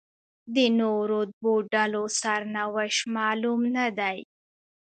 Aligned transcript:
د 0.55 0.57
نورو 0.79 1.19
دوو 1.31 1.53
ډلو 1.73 2.03
سرنوشت 2.19 3.01
معلوم 3.15 3.61
نه 3.75 3.85
دی. 3.99 4.17